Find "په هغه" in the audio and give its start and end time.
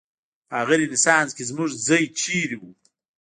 0.49-0.75